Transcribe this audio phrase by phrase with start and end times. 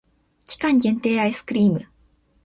[0.45, 1.87] 期間限定アイスクリーム